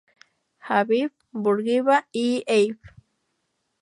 [0.67, 2.75] Habib Bourguiba y Av.